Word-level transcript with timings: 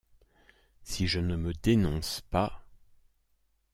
Si 0.81 1.05
je 1.05 1.19
ne 1.19 1.35
me 1.35 1.53
dénonce 1.53 2.21
pas!... 2.21 2.63